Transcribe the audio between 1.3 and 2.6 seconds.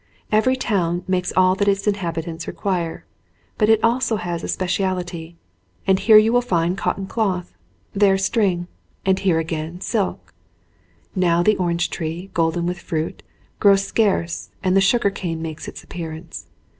all that its inhabitants